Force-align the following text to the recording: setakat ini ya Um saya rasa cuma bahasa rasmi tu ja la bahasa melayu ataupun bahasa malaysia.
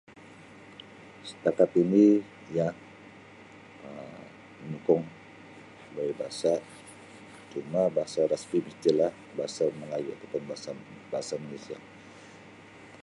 setakat 1.29 1.69
ini 1.83 2.07
ya 2.57 2.67
Um 3.85 4.21
saya 5.93 6.13
rasa 6.21 6.53
cuma 7.53 7.81
bahasa 7.95 8.21
rasmi 8.33 8.57
tu 8.65 8.71
ja 8.83 8.91
la 8.99 9.09
bahasa 9.37 9.63
melayu 9.79 10.09
ataupun 10.17 10.41
bahasa 11.13 11.33
malaysia. 11.45 11.77